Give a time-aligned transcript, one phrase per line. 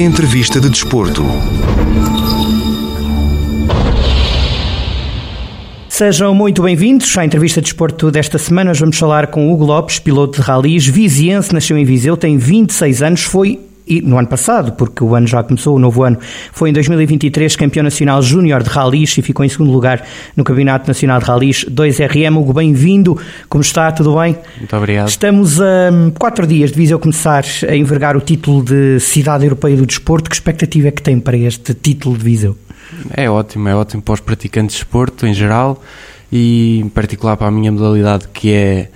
[0.00, 1.22] Entrevista de Desporto.
[5.90, 8.70] Sejam muito bem-vindos à entrevista de desporto desta semana.
[8.70, 13.02] Nós vamos falar com Hugo Lopes, piloto de ralis, viziense, nasceu em Viseu, tem 26
[13.02, 13.60] anos, foi
[14.02, 16.18] no ano passado, porque o ano já começou, o novo ano,
[16.52, 20.86] foi em 2023 campeão nacional júnior de ralis e ficou em segundo lugar no Campeonato
[20.86, 22.36] Nacional de Ralis 2RM.
[22.36, 23.18] Hugo, bem-vindo.
[23.48, 23.90] Como está?
[23.90, 24.36] Tudo bem?
[24.58, 25.08] Muito obrigado.
[25.08, 29.86] Estamos a quatro dias de Viseu começar a envergar o título de Cidade Europeia do
[29.86, 30.30] Desporto.
[30.30, 32.56] Que expectativa é que tem para este título de Viseu?
[33.16, 35.82] É ótimo, é ótimo para os praticantes de desporto em geral
[36.30, 38.88] e em particular para a minha modalidade que é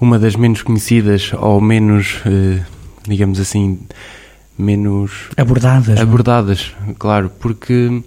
[0.00, 2.60] uma das menos conhecidas ou menos, eh,
[3.06, 3.78] digamos assim,
[4.58, 5.98] menos abordadas.
[5.98, 6.02] É?
[6.02, 6.94] Abordadas, não?
[6.94, 8.02] claro, porque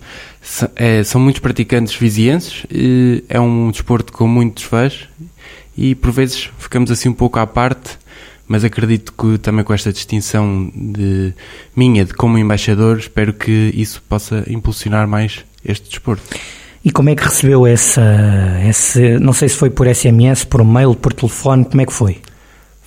[0.75, 2.65] é, são muitos praticantes vizienses,
[3.29, 5.07] é um desporto com muitos fãs
[5.77, 8.01] e por vezes ficamos assim um pouco à parte
[8.51, 11.33] mas acredito que também com esta distinção de
[11.73, 16.21] minha de como embaixador, espero que isso possa impulsionar mais este desporto.
[16.83, 18.01] E como é que recebeu essa,
[18.67, 22.17] esse, não sei se foi por SMS, por mail, por telefone, como é que foi?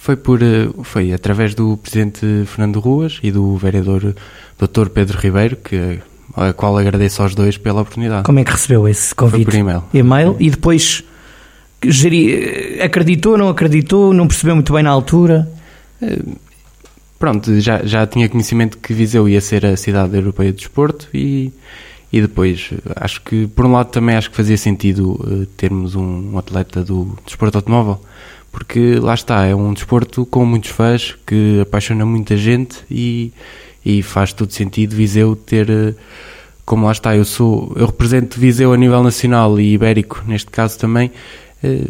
[0.05, 4.15] Foi por, eh, foi através do presidente Fernando Ruas e do vereador
[4.59, 4.91] Dr.
[4.91, 5.99] Pedro Ribeiro, que
[6.37, 8.25] a qual agradeço aos dois pela oportunidade.
[8.25, 9.45] Como é que recebeu esse convite?
[9.45, 9.83] Foi por e-mail.
[9.95, 11.03] E-mail e depois
[11.83, 15.51] geri, acreditou, não acreditou, não percebeu muito bem na altura?
[16.03, 16.19] Eh,
[17.19, 21.51] pronto, já, já tinha conhecimento que Viseu ia ser a cidade europeia de desporto e,
[22.13, 26.33] e depois acho que, por um lado, também acho que fazia sentido uh, termos um,
[26.35, 27.99] um, atleta do desporto automóvel,
[28.55, 33.33] porque lá está, é um desporto com muitos fãs que apaixona muita gente e,
[33.85, 35.69] e faz todo sentido Viseu ter.
[35.69, 35.95] Uh,
[36.65, 40.79] como lá está, eu sou, eu represento Viseu a nível nacional e ibérico, neste caso
[40.79, 41.11] também,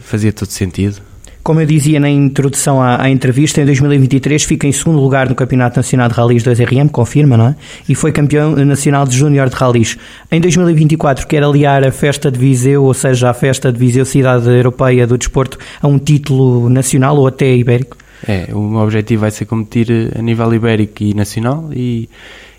[0.00, 1.00] fazia todo sentido.
[1.44, 5.34] Como eu dizia na introdução à, à, entrevista, em 2023 fica em segundo lugar no
[5.34, 7.56] Campeonato Nacional de Ralis 2RM, confirma, não é?
[7.86, 9.98] E foi campeão nacional de Júnior de Ralis.
[10.32, 14.48] Em 2024 quer aliar a festa de Viseu, ou seja, a festa de Viseu Cidade
[14.48, 17.98] Europeia do Desporto, a um título nacional ou até ibérico?
[18.26, 22.08] É, o meu objetivo vai ser competir a nível ibérico e nacional e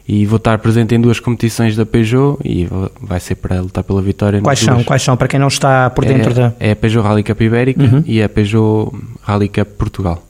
[0.07, 2.67] e vou estar presente em duas competições da Peugeot e
[3.01, 4.41] vai ser para lutar pela vitória.
[4.41, 4.83] Quais são?
[4.83, 5.17] Quais são?
[5.17, 6.53] Para quem não está por dentro é, da.
[6.59, 8.03] É a Peugeot Rally Cup Ibérica uhum.
[8.05, 8.91] e a Peugeot
[9.23, 10.23] Rally Cup Portugal.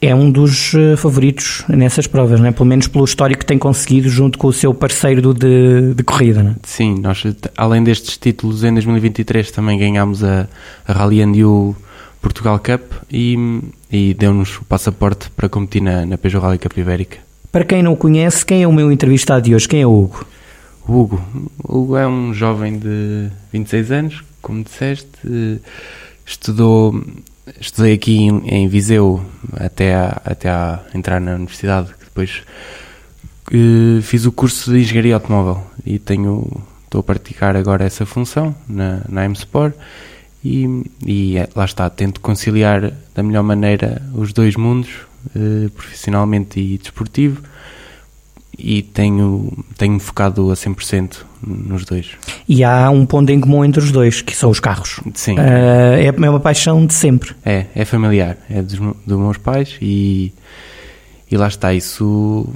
[0.00, 2.52] É um dos eh, favoritos nessas provas, né?
[2.52, 6.40] pelo menos pelo histórico que tem conseguido junto com o seu parceiro de, de corrida.
[6.40, 6.54] Né?
[6.62, 7.24] Sim, nós
[7.56, 10.46] além destes títulos em 2023 também ganhámos a,
[10.86, 11.74] a Rally Andiu
[12.22, 13.60] Portugal Cup e,
[13.90, 17.27] e deu-nos o passaporte para competir na, na Peugeot Rally Cup Ibérica.
[17.50, 19.66] Para quem não conhece, quem é o meu entrevistado de hoje?
[19.66, 20.26] Quem é o Hugo?
[20.86, 21.22] O Hugo.
[21.64, 25.60] Hugo é um jovem de 26 anos, como disseste,
[26.26, 27.02] estudou,
[27.58, 29.22] estudei aqui em, em Viseu
[29.54, 32.42] até a, até a entrar na universidade, depois
[33.50, 36.46] uh, fiz o curso de Engenharia Automóvel e tenho,
[36.84, 39.74] estou a praticar agora essa função na, na M-Sport
[40.44, 46.60] e, e é, lá está, tento conciliar da melhor maneira os dois mundos, eh, profissionalmente
[46.60, 47.42] e desportivo
[48.58, 52.10] e tenho, tenho focado a 100% nos dois.
[52.48, 55.00] E há um ponto em comum entre os dois, que são os carros.
[55.14, 55.34] Sim.
[55.34, 57.34] Uh, é uma paixão de sempre.
[57.44, 60.32] É, é familiar, é dos, dos meus pais e,
[61.30, 62.48] e lá está, isso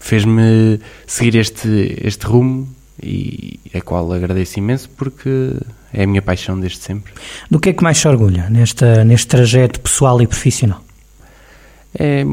[0.00, 2.68] fez-me seguir este, este rumo
[3.02, 5.54] e a qual agradeço imenso porque
[5.92, 7.12] é a minha paixão desde sempre.
[7.50, 10.83] Do que é que mais se orgulha nesta, neste trajeto pessoal e profissional?
[11.94, 12.24] É,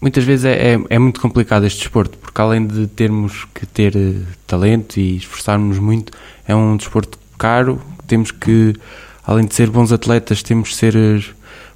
[0.00, 3.94] muitas vezes é, é, é, muito complicado este desporto, porque além de termos que ter
[3.94, 6.12] uh, talento e esforçarmos muito,
[6.46, 8.74] é um desporto caro, temos que,
[9.24, 11.24] além de ser bons atletas, temos que ser uh,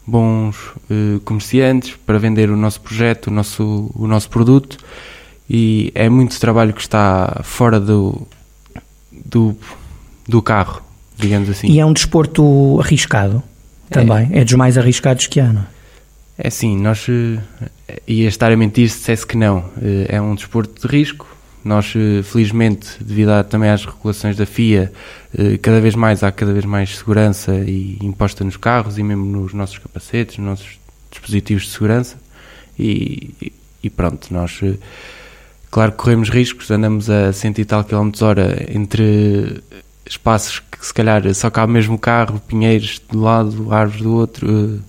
[0.07, 0.57] bons
[0.91, 4.79] uh, comerciantes para vender o nosso projeto, o nosso, o nosso produto,
[5.49, 8.27] e é muito trabalho que está fora do,
[9.13, 9.55] do,
[10.27, 10.83] do carro,
[11.17, 11.69] digamos assim.
[11.69, 13.43] E é um desporto arriscado
[13.91, 15.75] também, é, é dos mais arriscados que há, não é?
[16.37, 17.07] É assim, nós
[18.07, 19.59] ia estar a mentir se dissesse que não.
[19.59, 21.27] Uh, é um desporto de risco.
[21.65, 24.93] Nós, uh, felizmente, devido a, também às regulações da FIA,
[25.63, 29.53] cada vez mais há cada vez mais segurança e imposta nos carros e mesmo nos
[29.53, 30.79] nossos capacetes, nos nossos
[31.11, 32.17] dispositivos de segurança.
[32.79, 33.53] E,
[33.83, 34.61] e pronto, nós,
[35.71, 39.61] claro que corremos riscos, andamos a 100 e tal km hora entre
[40.07, 44.81] espaços que se calhar só cabe mesmo carro, pinheiros de um lado, árvores do outro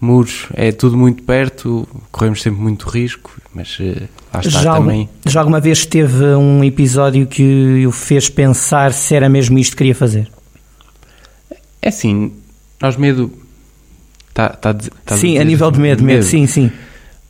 [0.00, 5.08] muros, é tudo muito perto, corremos sempre muito risco, mas uh, lá está já também.
[5.26, 9.78] já alguma vez teve um episódio que o fez pensar se era mesmo isto que
[9.78, 10.30] queria fazer?
[11.82, 12.32] É assim,
[12.80, 13.30] nós medo.
[14.32, 14.72] Tá, tá,
[15.04, 16.70] tá sim, a, a nível de medo, medo, sim, sim.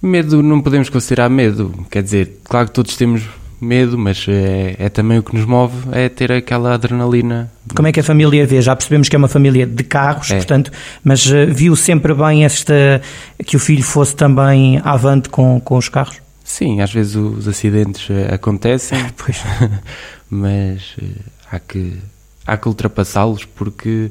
[0.02, 3.22] Medo não podemos considerar medo, quer dizer, claro que todos temos
[3.64, 7.50] medo, mas é, é, também o que nos move é ter aquela adrenalina.
[7.74, 8.60] Como é que a família vê?
[8.60, 10.36] Já percebemos que é uma família de carros, é.
[10.36, 10.70] portanto,
[11.04, 13.00] mas uh, viu sempre bem esta
[13.44, 16.20] que o filho fosse também avante com, com os carros?
[16.42, 18.98] Sim, às vezes os acidentes uh, acontecem,
[20.28, 21.06] mas uh,
[21.50, 21.98] há que
[22.46, 24.10] há que ultrapassá-los porque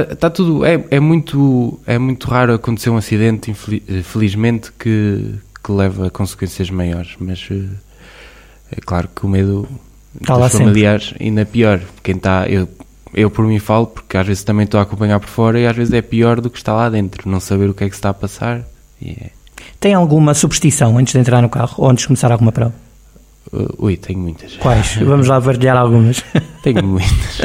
[0.00, 0.64] Está tá tudo.
[0.64, 6.68] É, é, muito, é muito raro acontecer um acidente, infelizmente, que, que leva a consequências
[6.68, 7.16] maiores.
[7.18, 7.64] Mas eh,
[8.70, 9.66] é claro que o medo
[10.20, 11.24] está dos familiares sempre.
[11.24, 11.80] ainda é pior.
[12.02, 12.46] Quem está.
[12.46, 12.68] Eu,
[13.14, 15.74] eu por mim falo, porque às vezes também estou a acompanhar por fora e às
[15.74, 17.28] vezes é pior do que está lá dentro.
[17.28, 18.62] Não saber o que é que se está a passar.
[19.04, 19.30] É...
[19.80, 22.74] Tem alguma superstição antes de entrar no carro ou antes de começar alguma prova?
[23.52, 24.56] Uh, ui, tenho muitas.
[24.56, 24.96] Quais?
[24.96, 26.24] Vamos lá partilhar algumas.
[26.62, 27.40] tenho muitas.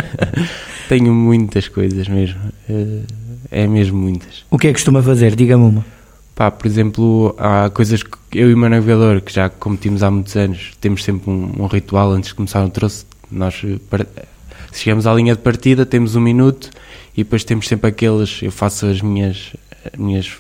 [0.88, 2.40] tenho muitas coisas mesmo.
[2.70, 3.04] Uh,
[3.52, 4.46] é mesmo muitas.
[4.50, 5.36] O que é que costuma fazer?
[5.36, 5.99] Diga-me uma.
[6.40, 10.10] Pá, por exemplo, há coisas que eu e o meu navegador, que já competimos há
[10.10, 13.06] muitos anos, temos sempre um, um ritual antes de começar o troço.
[13.30, 13.62] Nós
[14.72, 16.70] chegamos à linha de partida, temos um minuto
[17.14, 18.42] e depois temos sempre aqueles.
[18.42, 19.54] Eu faço as minhas.
[19.92, 20.38] As minhas,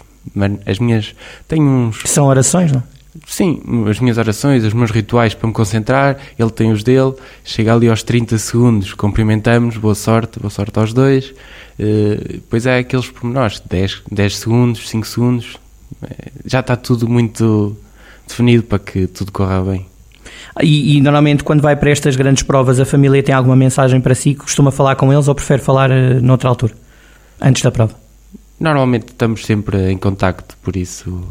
[0.65, 1.13] as minhas
[1.49, 2.01] tenho uns.
[2.05, 2.81] São orações, não?
[3.27, 7.13] Sim, as minhas orações, os meus rituais para me concentrar, ele tem os dele,
[7.43, 11.33] chega ali aos 30 segundos, cumprimentamos, boa sorte, boa sorte aos dois.
[11.77, 15.68] Uh, depois é aqueles pormenores, 10, 10 segundos, 5 segundos, eh,
[16.45, 17.75] já está tudo muito
[18.27, 19.85] definido para que tudo corra bem.
[20.61, 24.13] E, e, normalmente quando vai para estas grandes provas a família tem alguma mensagem para
[24.13, 26.73] si, costuma falar com eles ou prefere falar uh, noutra altura,
[27.41, 27.95] antes da prova?
[28.59, 31.25] Normalmente estamos sempre em contacto, por isso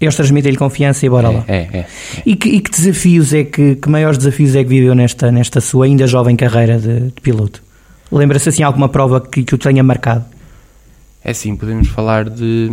[0.00, 1.44] eles transmitem-lhe confiança e bora é, lá.
[1.48, 1.86] É, é, é.
[2.24, 5.60] E, que, e, que, desafios é que, que maiores desafios é que viveu nesta, nesta
[5.60, 7.62] sua ainda jovem carreira de, de piloto?
[8.10, 10.24] Lembra-se assim alguma prova que, que o tenha marcado?
[11.22, 12.70] É sim, podemos falar de,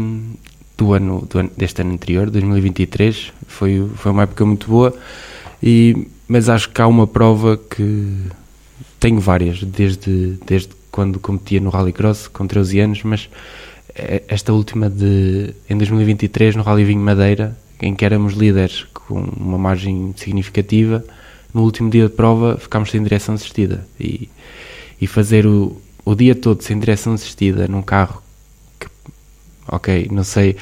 [0.77, 4.94] do ano, do ano, deste ano anterior, 2023, foi, foi uma época muito boa,
[5.62, 8.13] e, mas acho que há uma prova que
[9.00, 13.30] tenho várias, desde, desde quando competia no Rallycross, com 13 anos, mas
[13.94, 19.16] é, esta última de em 2023 no Rally Vinho Madeira, em que éramos líderes com
[19.16, 21.04] uma margem significativa,
[21.54, 23.86] no último dia de prova ficámos sem direção assistida.
[24.00, 24.30] E,
[25.00, 28.22] e fazer o, o dia todo sem direção assistida num carro
[29.67, 30.56] ok, não sei,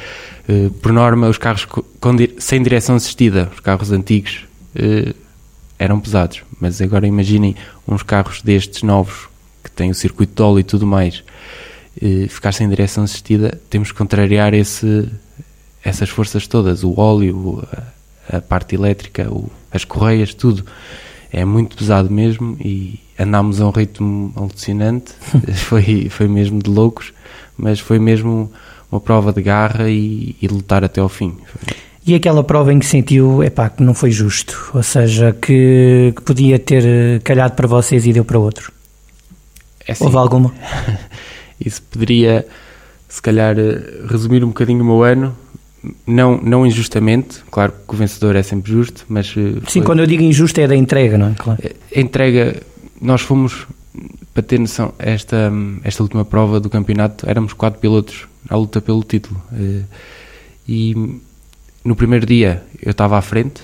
[0.48, 1.84] uh, por norma os carros com,
[2.38, 4.46] sem direção assistida, os carros antigos
[4.76, 5.16] uh,
[5.78, 7.56] eram pesados, mas agora imaginem
[7.88, 9.28] uns carros destes novos
[9.64, 11.24] que têm o circuito de óleo e tudo mais
[12.28, 15.08] ficar sem direção assistida, temos que contrariar esse,
[15.84, 17.64] essas forças todas, o óleo,
[18.30, 20.66] a, a parte elétrica, o, as correias, tudo.
[21.32, 25.14] É muito pesado mesmo e andámos a um ritmo alucinante,
[25.56, 27.12] foi, foi mesmo de loucos,
[27.58, 28.52] mas foi mesmo
[28.94, 31.36] uma prova de garra e, e lutar até ao fim.
[32.06, 36.22] E aquela prova em que sentiu, epá, que não foi justo, ou seja, que, que
[36.22, 38.70] podia ter calhado para vocês e deu para outros?
[39.88, 40.54] É assim, Houve alguma?
[41.60, 42.46] Isso poderia,
[43.08, 45.36] se calhar, eh, resumir um bocadinho o meu ano,
[46.06, 49.34] não, não injustamente, claro que o vencedor é sempre justo, mas.
[49.38, 49.82] Eh, Sim, foi...
[49.84, 51.34] quando eu digo injusto é da entrega, não é?
[51.36, 51.60] Claro.
[51.96, 52.62] A entrega,
[53.02, 53.66] nós fomos,
[54.34, 55.52] para ter noção, esta,
[55.84, 59.42] esta última prova do campeonato, éramos quatro pilotos à luta pelo título.
[59.54, 59.84] Eh,
[60.68, 61.20] e
[61.84, 63.64] no primeiro dia eu estava à frente,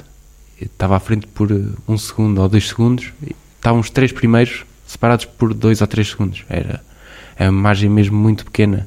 [0.60, 1.50] estava à frente por
[1.88, 3.14] um segundo ou dois segundos,
[3.56, 6.44] estavam os três primeiros separados por dois ou três segundos.
[6.50, 6.82] Era
[7.38, 8.86] é uma margem mesmo muito pequena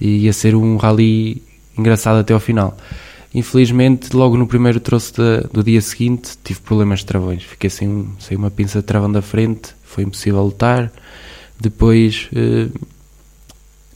[0.00, 1.42] e ia ser um rally
[1.76, 2.76] engraçado até ao final.
[3.34, 5.14] Infelizmente, logo no primeiro troço
[5.52, 7.42] do dia seguinte, tive problemas de travões.
[7.42, 10.90] Fiquei sem, sem uma pinça de travão da frente, foi impossível lutar.
[11.60, 12.68] Depois, eh,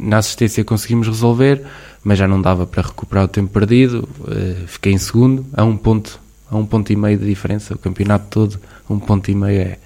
[0.03, 1.63] na assistência conseguimos resolver,
[2.03, 4.09] mas já não dava para recuperar o tempo perdido.
[4.29, 7.75] Eh, fiquei em segundo, a um ponto, a um ponto e meio de diferença.
[7.75, 9.79] O campeonato todo, um ponto e meio é,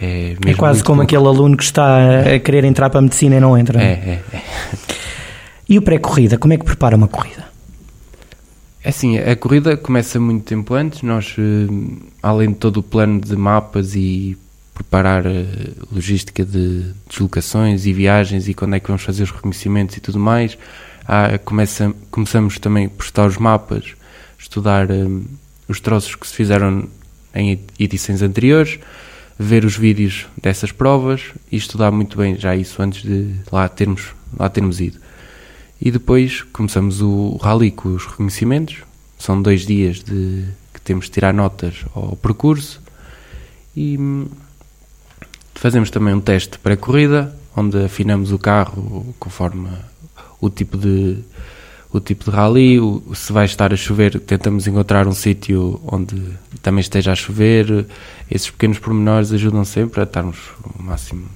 [0.00, 1.14] é, é quase como pouco.
[1.14, 3.82] aquele aluno que está a querer entrar para a medicina e não entra.
[3.82, 4.42] É, é, é.
[5.68, 7.46] E o pré-corrida, como é que prepara uma corrida?
[8.84, 11.02] É assim, a corrida começa muito tempo antes.
[11.02, 11.72] Nós, eh,
[12.22, 14.36] além de todo o plano de mapas e
[14.74, 19.30] preparar a eh, logística de deslocações e viagens e quando é que vamos fazer os
[19.30, 20.56] reconhecimentos e tudo mais,
[21.06, 23.94] há, começa, começamos também por estudar os mapas,
[24.38, 25.24] estudar um, eh,
[25.68, 26.88] os troços que se fizeram
[27.34, 28.78] em edições anteriores,
[29.38, 34.14] ver os vídeos dessas provas e estudar muito bem já isso antes de lá termos,
[34.38, 34.98] lá termos ido.
[35.80, 38.76] E depois começamos o rally com os reconhecimentos.
[39.18, 42.80] São dois dias de que temos de tirar notas ao percurso
[43.74, 44.26] e hum,
[45.62, 49.68] fazemos também um teste pré-corrida onde afinamos o carro conforme
[50.40, 51.18] o tipo de
[51.92, 56.16] o tipo de rally, o, se vai estar a chover, tentamos encontrar um sítio onde
[56.62, 57.84] também esteja a chover.
[58.30, 61.26] Esses pequenos pormenores ajudam sempre a estarmos o máximo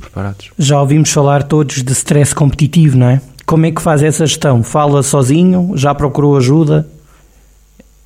[0.00, 0.50] preparados.
[0.58, 3.22] Já ouvimos falar todos de stress competitivo, não é?
[3.46, 4.64] Como é que faz essa gestão?
[4.64, 5.70] Fala sozinho?
[5.76, 6.86] Já procurou ajuda?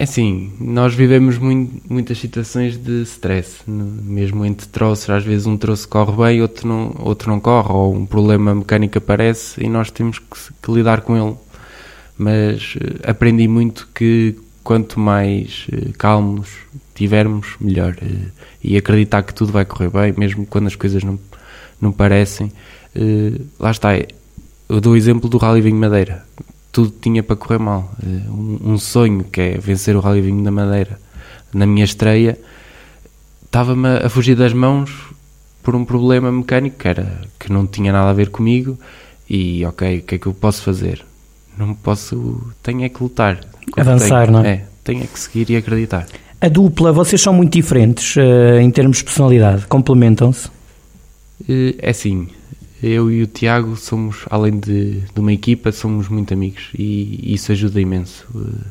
[0.03, 5.57] É assim, nós vivemos muito, muitas situações de stress, mesmo entre troços, às vezes um
[5.57, 9.93] troço corre bem, outro não, outro não corre, ou um problema mecânico aparece e nós
[9.93, 10.27] temos que,
[10.61, 11.37] que lidar com ele.
[12.19, 16.49] Mas uh, aprendi muito que quanto mais uh, calmos
[16.97, 17.97] tivermos, melhor.
[18.03, 18.29] Uh,
[18.61, 21.17] e acreditar que tudo vai correr bem, mesmo quando as coisas não,
[21.81, 22.51] não parecem.
[23.57, 23.91] lá está,
[24.69, 26.25] eu dou o exemplo do Rally Vinho Madeira
[26.73, 27.93] tudo tinha para correr mal.
[28.03, 30.99] Eh, um, sonho que é vencer o Rally Vinho da Madeira
[31.53, 32.39] na minha estreia
[33.45, 34.91] estava-me a fugir das mãos
[35.63, 38.79] por um problema mecânico que, era, que não tinha nada a ver comigo.
[39.29, 41.05] E ok, o que é que eu posso fazer?
[41.57, 43.41] Não posso, tenho é que lutar.
[43.77, 44.49] Avançar, tenho, não é?
[44.49, 46.07] É, tenho é que seguir e acreditar.
[46.41, 50.49] A dupla, vocês são muito diferentes uh, em termos de personalidade, complementam-se?
[51.43, 52.29] Uh, é sim,
[52.83, 57.53] eu e o Tiago somos, além de, de uma equipa, somos muito amigos e isso
[57.53, 58.27] ajuda imenso.
[58.35, 58.67] Eh,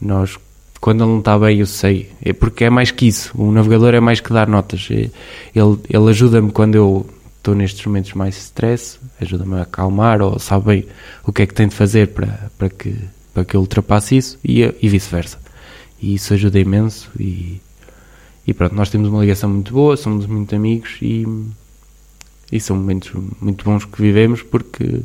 [0.00, 0.36] nós,
[0.80, 3.30] quando ele não está bem, eu sei, é porque é mais que isso.
[3.34, 4.88] O navegador é mais que dar notas.
[4.90, 5.10] É,
[5.54, 7.06] ele, ele ajuda-me quando eu
[7.38, 10.86] estou nestes momentos mais stress, ajuda-me a acalmar ou sabe bem
[11.24, 12.96] o que é que tem de fazer para, para, que,
[13.32, 15.38] para que eu ultrapasse isso e, e vice-versa.
[16.02, 17.60] E isso ajuda imenso e,
[18.44, 21.24] e pronto, nós temos uma ligação muito boa, somos muito amigos e
[22.50, 25.04] e são momentos muito bons que vivemos porque, uh,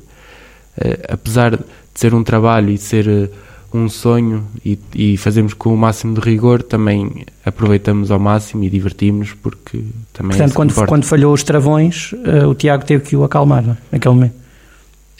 [1.09, 1.63] apesar de
[1.95, 3.29] ser um trabalho e ser uh,
[3.73, 8.69] um sonho e, e, fazemos com o máximo de rigor, também aproveitamos ao máximo e
[8.69, 13.15] divertimos porque também Portanto, é quando, quando falhou os travões, uh, o Tiago teve que
[13.15, 13.73] o acalmar, não?
[13.73, 13.77] É?
[13.93, 14.41] naquele momento.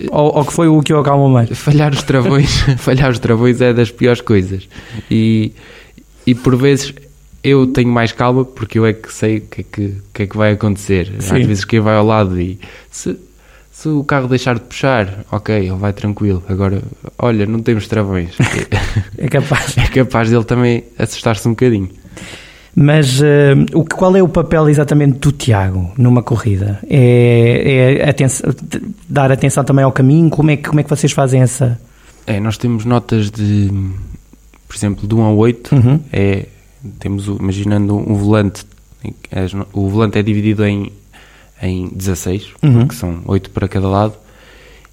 [0.10, 1.50] Ou, ou, que foi o que o acalmou mais?
[1.58, 4.68] Falhar os travões, falhar os travões é das piores coisas.
[5.10, 5.52] E,
[6.26, 6.94] e por vezes
[7.44, 10.28] eu tenho mais calma porque eu é que sei o que, é que, que, é
[10.28, 11.12] que vai acontecer.
[11.20, 11.42] Sim.
[11.42, 13.18] Às vezes quem vai ao lado e se,
[13.72, 16.44] se o carro deixar de puxar, ok, ele vai tranquilo.
[16.48, 16.82] Agora,
[17.18, 18.36] olha, não temos travões.
[19.18, 19.78] é capaz.
[19.78, 21.90] É capaz dele também assustar-se um bocadinho.
[22.76, 23.26] Mas uh,
[23.74, 26.80] o, qual é o papel exatamente do Tiago numa corrida?
[26.90, 28.54] É, é atenção,
[29.10, 30.30] dar atenção também ao caminho?
[30.30, 31.80] Como é, que, como é que vocês fazem essa.
[32.26, 33.70] É, nós temos notas de,
[34.68, 36.00] por exemplo, de 1 a 8, uhum.
[36.14, 36.46] é
[37.00, 38.66] temos, imaginando um volante,
[39.74, 40.92] o volante é dividido em,
[41.62, 42.88] em 16, uhum.
[42.88, 44.14] que são 8 para cada lado,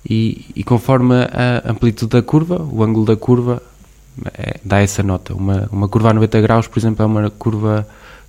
[0.09, 3.63] e, e, conforme a amplitude da curva, o ângulo da curva,
[4.33, 5.35] é, dá essa nota.
[5.35, 7.87] Uma, uma curva a 90 graus, por exemplo, é uma curva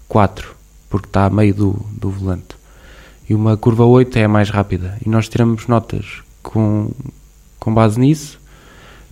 [0.07, 0.55] 4,
[0.89, 2.59] porque está a meio do, do volante.
[3.29, 4.97] E uma curva 8 é a mais rápida.
[5.05, 6.91] E nós tiramos notas com,
[7.59, 8.39] com base nisso,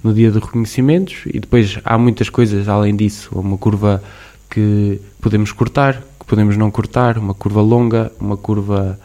[0.03, 3.29] no dia de reconhecimentos, e depois há muitas coisas além disso.
[3.33, 4.03] Uma curva
[4.49, 8.99] que podemos cortar, que podemos não cortar, uma curva longa, uma curva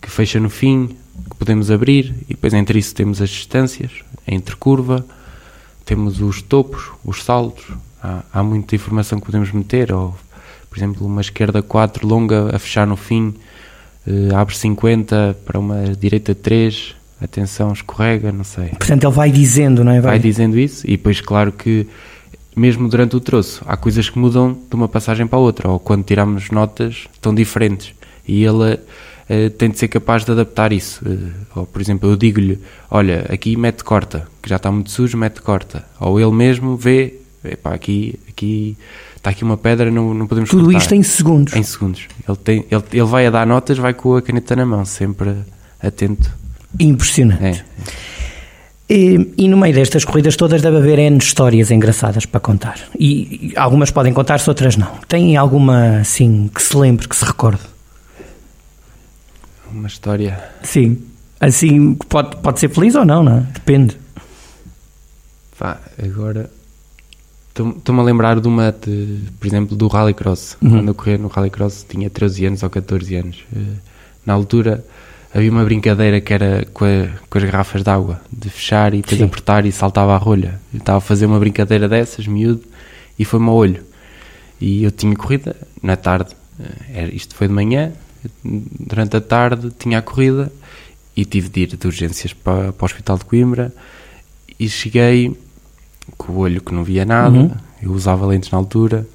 [0.00, 0.96] que fecha no fim,
[1.30, 3.90] que podemos abrir, e depois entre isso temos as distâncias,
[4.26, 5.04] entre curva,
[5.84, 7.64] temos os topos, os saltos,
[8.02, 10.14] há, há muita informação que podemos meter, ou
[10.68, 13.34] por exemplo uma esquerda 4 longa a fechar no fim,
[14.06, 18.68] eh, abre 50 para uma direita 3, atenção, escorrega, não sei.
[18.68, 20.00] Portanto, ele vai dizendo, não é?
[20.00, 21.86] Vai, vai dizendo isso, e depois, claro que
[22.56, 25.78] mesmo durante o troço, há coisas que mudam de uma passagem para a outra, ou
[25.78, 27.94] quando tiramos notas, estão diferentes.
[28.26, 31.04] E ele uh, tem de ser capaz de adaptar isso.
[31.04, 32.58] Uh, ou, por exemplo, eu digo-lhe:
[32.90, 35.84] Olha, aqui mete corta, que já está muito sujo, mete corta.
[36.00, 38.76] Ou ele mesmo vê: Epá, aqui, aqui
[39.16, 40.78] está aqui uma pedra, não, não podemos Tudo cortar.
[40.78, 41.54] isto em segundos.
[41.54, 42.06] Em segundos.
[42.28, 45.34] Ele, tem, ele, ele vai a dar notas, vai com a caneta na mão, sempre
[45.82, 46.30] atento.
[46.78, 47.44] Impressionante.
[47.44, 47.64] É.
[48.88, 52.78] E, e, no meio destas corridas todas deve haver N histórias engraçadas para contar.
[52.98, 54.98] E, e algumas podem contar-se, outras não.
[55.08, 57.62] Tem alguma, assim, que se lembre, que se recorde?
[59.72, 60.38] Uma história?
[60.62, 60.98] Sim.
[61.40, 63.40] Assim, pode, pode ser feliz ou não, não é?
[63.52, 63.96] Depende.
[65.58, 66.50] Pá, agora...
[67.54, 70.56] Estou-me a lembrar de uma, de, por exemplo, do Rallycross.
[70.60, 70.70] Uhum.
[70.70, 73.44] Quando eu corria no Rallycross tinha 13 anos ou 14 anos.
[73.54, 73.60] Eh,
[74.26, 74.84] na altura
[75.34, 78.98] havia uma brincadeira que era com, a, com as garrafas de água, de fechar e
[78.98, 79.24] depois Sim.
[79.24, 80.60] apertar e saltava a rolha.
[80.72, 82.62] Eu estava a fazer uma brincadeira dessas, miúdo,
[83.18, 83.82] e foi-me ao olho.
[84.60, 87.92] E eu tinha corrida na tarde, eh, era, isto foi de manhã,
[88.42, 90.52] durante a tarde tinha a corrida
[91.16, 93.74] e tive de ir de urgências para, para o Hospital de Coimbra
[94.58, 95.36] e cheguei
[96.16, 97.50] com o olho que não via nada, uhum.
[97.82, 99.06] eu usava lentes na altura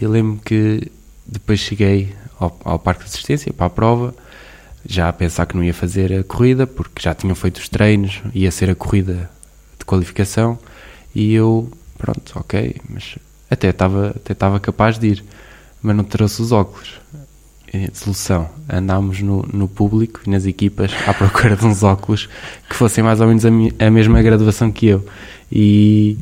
[0.00, 0.90] e lembro que
[1.26, 4.14] depois cheguei ao, ao parque de assistência para a prova
[4.88, 8.22] já a pensar que não ia fazer a corrida, porque já tinham feito os treinos,
[8.34, 9.28] ia ser a corrida
[9.78, 10.58] de qualificação
[11.14, 13.16] e eu, pronto, ok, mas
[13.50, 15.24] até estava até capaz de ir,
[15.82, 17.00] mas não trouxe os óculos.
[17.92, 22.26] Solução, andámos no, no público e nas equipas à procura de uns óculos
[22.70, 25.06] que fossem mais ou menos a, mi, a mesma graduação que eu.
[25.52, 26.16] E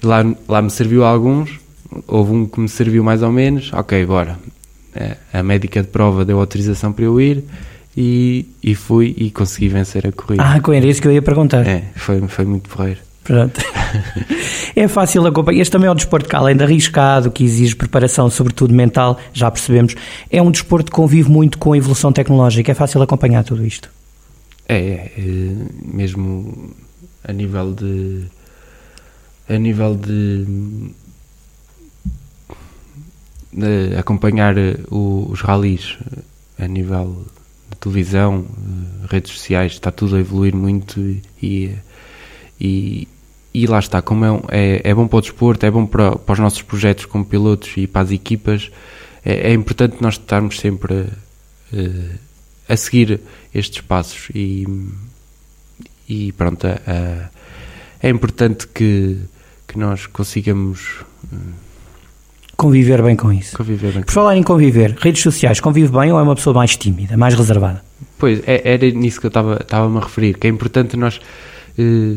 [0.00, 1.58] lá, lá me serviu alguns,
[2.06, 4.38] houve um que me serviu mais ou menos, ok, bora.
[5.32, 7.42] A médica de prova deu autorização para eu ir
[7.96, 10.42] e, e fui e consegui vencer a corrida.
[10.42, 11.66] Ah, era isso que eu ia perguntar.
[11.66, 13.00] É, foi, foi muito porreiro.
[13.22, 13.60] Pronto.
[14.74, 15.60] é fácil acompanhar.
[15.60, 19.50] Este também é um desporto que, além de arriscado, que exige preparação, sobretudo mental, já
[19.50, 19.94] percebemos,
[20.30, 22.72] é um desporto que convive muito com a evolução tecnológica.
[22.72, 23.90] É fácil acompanhar tudo isto.
[24.68, 26.74] É, é, é mesmo
[27.22, 28.24] a nível de.
[29.48, 30.92] a nível de.
[33.52, 34.54] de acompanhar
[34.90, 35.98] o, os ralis
[36.58, 37.26] a nível
[37.76, 38.46] televisão,
[39.08, 41.00] redes sociais, está tudo a evoluir muito
[41.42, 41.76] e
[42.62, 43.08] e,
[43.52, 46.32] e lá está, como é, é, é, bom para o desporto, é bom para, para
[46.32, 48.70] os nossos projetos como pilotos e para as equipas,
[49.24, 51.08] é, é importante nós estarmos sempre
[52.68, 53.20] a, a, seguir
[53.52, 54.64] estes passos e,
[56.08, 57.30] e pronto, a,
[58.00, 59.18] é importante que,
[59.66, 61.04] que nós consigamos
[62.56, 63.56] conviver bem com isso.
[63.56, 66.76] Conviver bem Por falar em conviver, redes sociais, convive bem ou é uma pessoa mais
[66.76, 67.82] tímida, mais reservada?
[68.18, 71.20] Pois, é, era nisso que eu estava, estava-me a referir, que é importante nós
[71.78, 72.16] eh,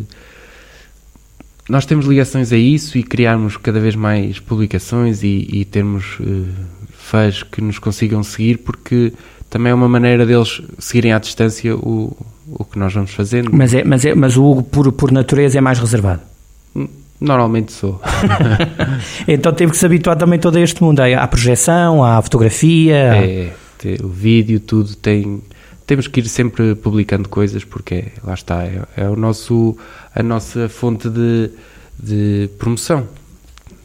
[1.68, 6.46] nós temos ligações a isso e criarmos cada vez mais publicações e, e termos uh,
[6.92, 9.12] fãs que nos consigam seguir, porque
[9.50, 12.16] também é uma maneira deles seguirem à distância o,
[12.48, 13.50] o que nós vamos fazendo.
[13.52, 16.22] Mas, é, mas, é, mas o Hugo, por, por natureza, é mais reservado?
[17.20, 18.02] Normalmente sou.
[19.28, 22.96] então teve que se habituar também todo este mundo, à projeção, à fotografia.
[22.96, 23.54] É,
[24.04, 25.42] o vídeo, tudo tem.
[25.88, 29.78] Temos que ir sempre publicando coisas porque lá está, é, é o nosso
[30.14, 31.52] a nossa fonte de,
[31.98, 33.08] de promoção.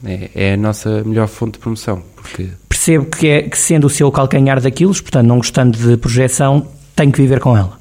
[0.04, 2.02] É, é, a nossa melhor fonte de promoção.
[2.16, 2.48] Porque...
[2.68, 6.66] Percebo que, é, que sendo o seu calcanhar daquilo, portanto, não gostando de projeção,
[6.96, 7.78] tem que viver com ela.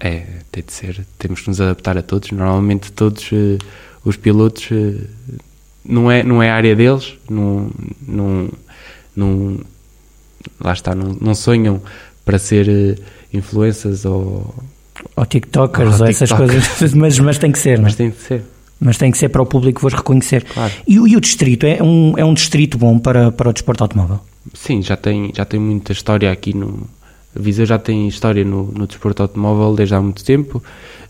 [0.00, 1.06] É, tem de ser.
[1.18, 2.30] Temos que nos adaptar a todos.
[2.30, 3.58] Normalmente, todos uh,
[4.04, 5.00] os pilotos uh,
[5.84, 7.70] não, é, não é a área deles, não,
[8.06, 8.48] não,
[9.14, 9.60] não,
[10.60, 11.82] lá está, não, não sonham
[12.24, 14.54] para ser uh, influencers ou
[15.16, 16.64] ou TikTokers, ou, essas coisas,
[16.94, 17.96] mas, mas tem que ser, Mas é?
[17.96, 18.42] tem que ser.
[18.80, 20.44] Mas tem que ser para o público vos reconhecer.
[20.44, 20.72] Claro.
[20.86, 24.20] E, e, o distrito é um, é um distrito bom para, para o desporto automóvel?
[24.52, 26.86] Sim, já tem, já tem muita história aqui no.
[27.34, 30.62] A Viseu já tem história no, no desporto automóvel desde há muito tempo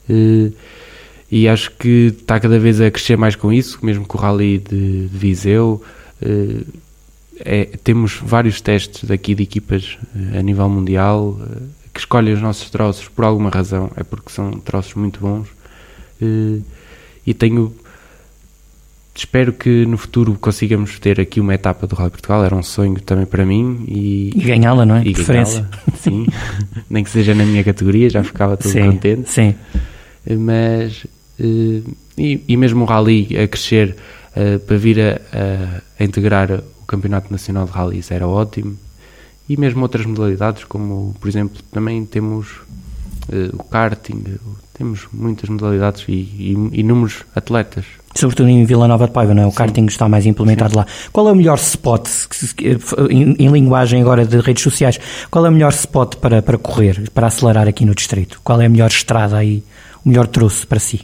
[0.09, 0.51] eh,
[1.35, 4.59] e acho que está cada vez a crescer mais com isso, mesmo com o Rally
[4.59, 5.83] de, de Viseu.
[6.23, 6.63] Eh,
[7.41, 11.37] é, temos vários testes daqui de equipas eh, a nível mundial
[11.93, 15.49] que escolhe os nossos troços por alguma razão, é porque são troços muito bons.
[17.27, 17.75] E tenho.
[19.13, 23.01] Espero que no futuro consigamos ter aqui uma etapa do Rally Portugal, era um sonho
[23.01, 23.85] também para mim.
[23.89, 25.03] E, e ganhá-la, não é?
[25.05, 25.69] E Preferência.
[25.99, 26.29] Sim,
[26.89, 29.29] nem que seja na minha categoria, já ficava todo sim, contente.
[29.29, 29.57] Sim.
[30.39, 31.05] Mas.
[31.39, 31.83] Eh,
[32.17, 33.97] e, e mesmo o Rally a crescer
[34.67, 38.77] para vir a, a, a integrar o Campeonato Nacional de Rallys era ótimo
[39.49, 42.49] e mesmo outras modalidades, como por exemplo também temos
[43.29, 44.23] uh, o karting,
[44.73, 47.85] temos muitas modalidades e, e, inúmeros atletas.
[48.15, 49.47] Sobretudo em Vila Nova de Paiva, não é?
[49.47, 49.57] O Sim.
[49.57, 50.79] karting está mais implementado Sim.
[50.79, 50.87] lá.
[51.13, 52.09] Qual é o melhor spot,
[53.11, 54.99] em, em, linguagem agora de redes sociais,
[55.31, 58.41] qual é o melhor spot para, para correr, para acelerar aqui no distrito?
[58.43, 59.63] Qual é a melhor estrada aí,
[60.05, 61.01] o melhor troço para si?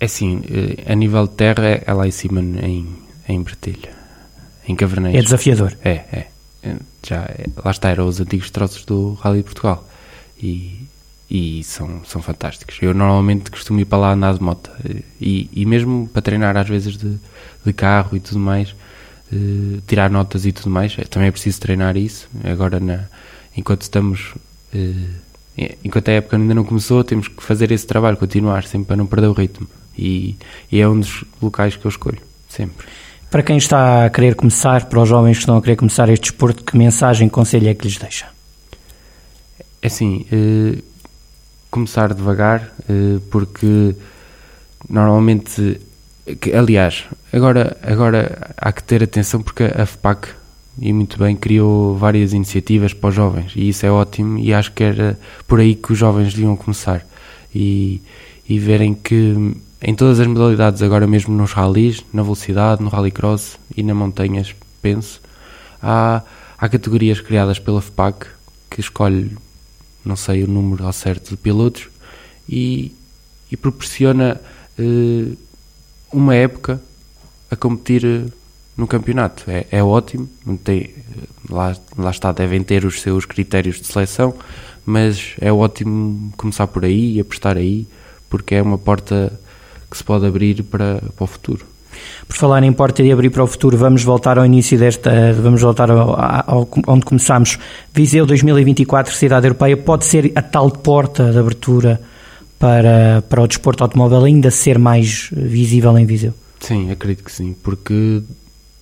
[0.00, 2.86] É assim, eh, a nível de terra é lá em cima em,
[3.28, 4.04] em Bertilha
[4.66, 5.18] em Caverneiros.
[5.18, 5.76] É desafiador.
[5.84, 6.26] É, é.
[6.62, 6.76] é
[7.06, 9.86] já, é, lá está, eram os antigos troços do Rally de Portugal.
[10.42, 10.88] E,
[11.30, 12.78] e são, são fantásticos.
[12.80, 14.70] Eu normalmente costumo ir para lá andar de moto.
[15.20, 17.18] E, e mesmo para treinar às vezes de,
[17.64, 18.74] de carro e tudo mais,
[19.32, 22.28] uh, tirar notas e tudo mais, também é preciso treinar isso.
[22.44, 23.04] Agora, na,
[23.56, 24.34] enquanto estamos...
[24.74, 25.24] Uh,
[25.84, 29.06] enquanto a época ainda não começou, temos que fazer esse trabalho, continuar sempre para não
[29.06, 29.68] perder o ritmo.
[29.96, 30.36] E,
[30.70, 32.86] e é um dos locais que eu escolho, sempre.
[33.30, 36.30] Para quem está a querer começar, para os jovens que estão a querer começar este
[36.30, 38.26] desporto, que mensagem, conselho é que lhes deixa?
[39.82, 40.80] É assim, eh,
[41.70, 43.96] começar devagar, eh, porque
[44.88, 45.80] normalmente,
[46.40, 50.28] que, aliás, agora, agora há que ter atenção porque a FPAC,
[50.78, 54.72] e muito bem, criou várias iniciativas para os jovens e isso é ótimo e acho
[54.72, 57.06] que era por aí que os jovens deviam começar
[57.54, 58.02] e,
[58.48, 59.54] e verem que
[59.86, 64.54] em todas as modalidades, agora mesmo nos rallies, na velocidade, no rallycross e na montanhas,
[64.80, 65.20] penso,
[65.82, 66.22] há,
[66.56, 68.26] há categorias criadas pela FPAC
[68.70, 69.36] que escolhe,
[70.02, 71.88] não sei o número ao certo de pilotos
[72.48, 72.94] e,
[73.52, 74.40] e proporciona
[74.78, 75.36] uh,
[76.10, 76.80] uma época
[77.50, 78.32] a competir uh,
[78.74, 79.44] no campeonato.
[79.50, 80.26] É, é ótimo,
[80.64, 80.94] tem,
[81.50, 84.34] lá, lá está, devem ter os seus critérios de seleção,
[84.86, 87.86] mas é ótimo começar por aí e apostar aí,
[88.30, 89.38] porque é uma porta
[89.94, 91.64] que se pode abrir para, para o futuro.
[92.26, 95.62] Por falar em porta de abrir para o futuro, vamos voltar ao início desta, vamos
[95.62, 97.56] voltar ao, ao, onde começámos.
[97.94, 102.00] Viseu 2024, Cidade Europeia, pode ser a tal porta de abertura
[102.58, 106.34] para, para o desporto automóvel ainda ser mais visível em Viseu?
[106.58, 108.20] Sim, acredito que sim, porque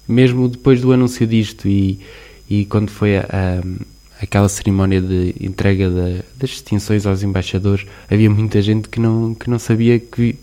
[0.09, 2.01] mesmo depois do anúncio disto e,
[2.49, 5.91] e quando foi a, a, aquela cerimónia de entrega
[6.39, 10.37] das distinções aos embaixadores, havia muita gente que não, que não sabia que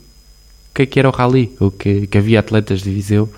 [0.73, 3.29] que, é que era o rally, ou que, que havia atletas de Viseu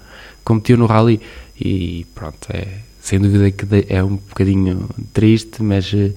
[0.44, 1.22] competiam no rally.
[1.60, 6.14] E pronto, é, sem dúvida que é um bocadinho triste, mas uh,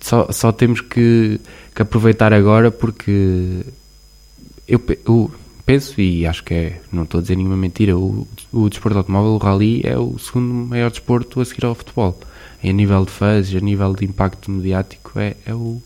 [0.00, 1.40] só, só temos que,
[1.74, 3.64] que, aproveitar agora porque
[4.68, 5.30] eu, eu,
[5.66, 9.32] penso, e acho que é, não estou a dizer nenhuma mentira, o, o desporto automóvel,
[9.32, 12.18] o rally, é o segundo maior desporto a seguir ao futebol.
[12.62, 15.82] Em nível de fãs, a nível de impacto mediático, é, é o,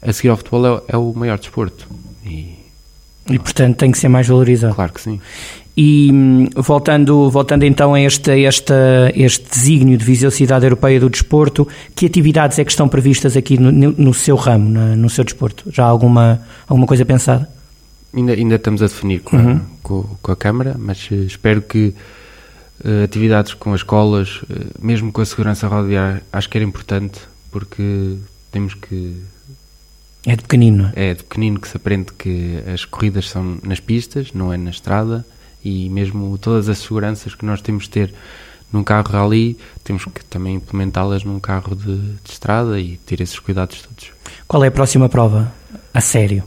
[0.00, 1.86] a seguir ao futebol é, é o maior desporto.
[2.24, 2.54] E,
[3.30, 4.74] e portanto tem que ser mais valorizado.
[4.74, 5.20] Claro que sim.
[5.76, 8.74] E hum, voltando, voltando então a este, este,
[9.14, 13.58] este desígnio de Viseu Cidade Europeia do Desporto, que atividades é que estão previstas aqui
[13.58, 15.70] no, no seu ramo, no, no seu desporto?
[15.72, 17.48] Já há alguma, alguma coisa pensada?
[18.14, 19.56] Ainda, ainda estamos a definir com, uhum.
[19.56, 21.94] a, com, com, a Câmara, mas eh, espero que
[22.84, 24.46] uh, atividades com as escolas, uh,
[24.78, 27.18] mesmo com a segurança rodoviária, acho que era importante,
[27.50, 28.18] porque
[28.50, 29.16] temos que
[30.24, 30.92] é de pequenino.
[30.94, 31.10] É?
[31.10, 34.70] é de pequenino que se aprende que as corridas são nas pistas, não é na
[34.70, 35.26] estrada,
[35.64, 38.14] e mesmo todas as seguranças que nós temos de ter
[38.72, 43.38] num carro rally, temos que também implementá-las num carro de, de, estrada e ter esses
[43.38, 44.10] cuidados todos.
[44.48, 45.52] Qual é a próxima prova?
[45.92, 46.44] A sério?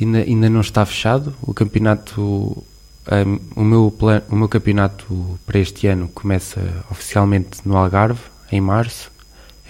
[0.00, 1.34] Ainda, ainda não está fechado.
[1.42, 7.76] O campeonato, um, o, meu plan, o meu campeonato para este ano começa oficialmente no
[7.76, 8.20] Algarve,
[8.50, 9.12] em março.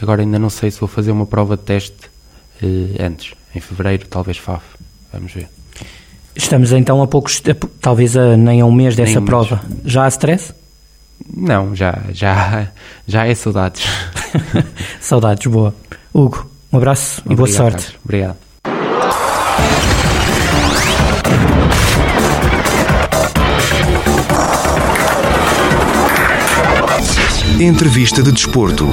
[0.01, 2.10] Agora ainda não sei se vou fazer uma prova de teste
[2.99, 4.65] antes, em fevereiro, talvez FAF.
[5.13, 5.49] Vamos ver.
[6.35, 7.43] Estamos então a poucos,
[7.81, 9.61] talvez a, nem a um mês dessa um prova.
[9.69, 9.93] Mês.
[9.93, 10.55] Já há stress?
[11.35, 12.69] Não, já, já,
[13.07, 13.85] já é saudades.
[15.01, 15.75] saudades, boa.
[16.15, 17.87] Hugo, um abraço Obrigado, e boa sorte.
[17.87, 18.01] Carlos.
[18.05, 18.37] Obrigado.
[27.61, 28.89] Entrevista de desporto.